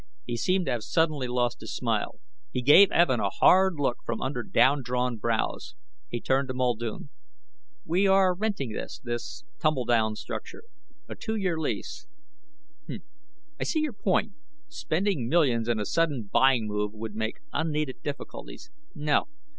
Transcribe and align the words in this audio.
He 0.25 0.35
seemed 0.35 0.65
to 0.65 0.71
have 0.71 0.81
suddenly 0.83 1.27
lost 1.27 1.61
his 1.61 1.75
smile. 1.75 2.19
He 2.51 2.63
gave 2.63 2.89
Evin 2.89 3.19
a 3.19 3.29
hard 3.29 3.75
look 3.77 3.97
from 4.03 4.19
under 4.19 4.41
down 4.41 4.81
drawn 4.81 5.17
brows. 5.17 5.75
He 6.09 6.19
turned 6.19 6.47
to 6.47 6.55
Muldoon. 6.55 7.11
"We 7.85 8.07
are 8.07 8.33
renting 8.33 8.71
this, 8.71 8.97
this 9.03 9.43
tumbledown 9.59 10.15
structure. 10.15 10.63
A 11.07 11.13
two 11.13 11.35
year 11.35 11.59
lease. 11.59 12.07
H'mm! 12.89 13.03
I 13.59 13.63
see 13.63 13.81
your 13.81 13.93
point. 13.93 14.33
Spending 14.67 15.29
millions 15.29 15.67
in 15.67 15.79
a 15.79 15.85
sudden 15.85 16.23
buying 16.33 16.65
move 16.65 16.93
would 16.93 17.13
make 17.13 17.35
unneeded 17.53 18.01
difficulties. 18.01 18.71
No! 18.95 19.27